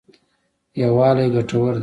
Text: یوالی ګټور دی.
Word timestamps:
یوالی 0.81 1.27
ګټور 1.35 1.73
دی. 1.75 1.79